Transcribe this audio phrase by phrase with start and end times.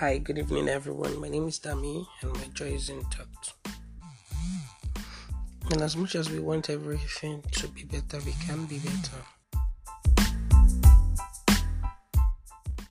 [0.00, 1.18] Hi, good evening, everyone.
[1.22, 3.54] My name is Dami, and my joy is intact.
[5.70, 9.35] And as much as we want everything to be better, we can be better.